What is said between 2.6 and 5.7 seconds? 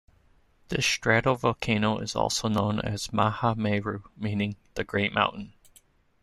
as Mahameru, meaning 'The Great Mountain.